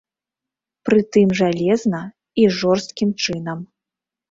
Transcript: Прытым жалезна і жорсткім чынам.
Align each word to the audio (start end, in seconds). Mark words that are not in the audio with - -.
Прытым 0.89 1.29
жалезна 1.41 2.01
і 2.43 2.49
жорсткім 2.59 3.15
чынам. 3.23 3.65